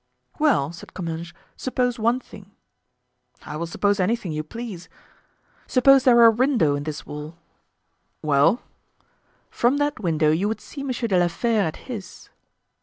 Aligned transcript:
"Well," 0.39 0.71
said 0.71 0.95
Comminges, 0.95 1.31
"suppose 1.55 1.99
one 1.99 2.19
thing." 2.19 2.49
"I 3.43 3.55
will 3.55 3.67
suppose 3.67 3.99
anything 3.99 4.31
you 4.31 4.41
please." 4.43 4.89
"Suppose 5.67 6.05
there 6.05 6.15
were 6.15 6.25
a 6.25 6.31
window 6.31 6.73
in 6.75 6.85
this 6.85 7.05
wall." 7.05 7.37
"Well?" 8.23 8.63
"From 9.51 9.77
that 9.77 9.99
window 9.99 10.31
you 10.31 10.47
would 10.47 10.59
see 10.59 10.81
Monsieur 10.81 11.07
de 11.07 11.19
la 11.19 11.27
Fere 11.27 11.61
at 11.67 11.75
his." 11.85 12.31